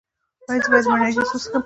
ایا 0.49 0.59
زه 0.63 0.67
باید 0.71 0.83
د 0.85 0.89
مڼې 0.99 1.09
جوس 1.15 1.31
وڅښم؟ 1.33 1.59